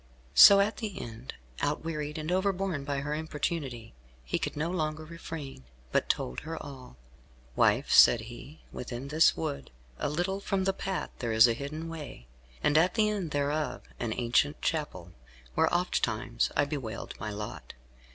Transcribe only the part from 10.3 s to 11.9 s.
from the path, there is a hidden